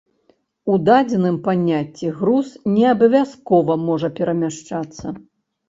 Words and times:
У 0.71 0.77
дадзеным 0.87 1.37
паняцці 1.47 2.09
груз 2.17 2.49
не 2.79 2.89
абавязкова 2.95 3.79
можа 3.87 4.13
перамяшчацца. 4.19 5.17